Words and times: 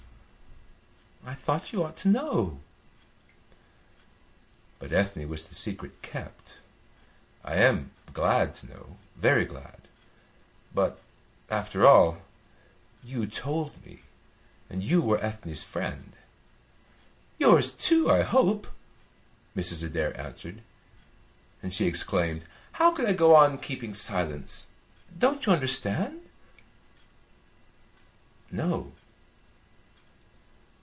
"I 1.23 1.35
thought 1.35 1.71
you 1.71 1.83
ought 1.83 1.95
to 1.97 2.09
know." 2.09 2.61
"But 4.79 4.91
Ethne 4.91 5.29
wished 5.29 5.49
the 5.49 5.55
secret 5.55 6.01
kept. 6.01 6.59
I 7.43 7.55
am 7.55 7.91
glad 8.11 8.53
to 8.55 8.65
know, 8.67 8.97
very 9.15 9.45
glad. 9.45 9.87
But, 10.73 10.99
after 11.49 11.85
all, 11.85 12.17
you 13.03 13.27
told 13.27 13.85
me, 13.85 14.01
and 14.69 14.83
you 14.83 15.01
were 15.03 15.19
Ethne's 15.23 15.63
friend." 15.63 16.13
"Yours, 17.37 17.71
too, 17.71 18.09
I 18.09 18.23
hope," 18.23 18.67
Mrs. 19.55 19.83
Adair 19.83 20.19
answered, 20.19 20.61
and 21.61 21.71
she 21.73 21.85
exclaimed: 21.85 22.43
"How 22.73 22.91
could 22.91 23.05
I 23.05 23.13
go 23.13 23.35
on 23.35 23.59
keeping 23.59 23.93
silence? 23.93 24.65
Don't 25.19 25.45
you 25.45 25.53
understand?" 25.53 26.27
"No." 28.49 28.93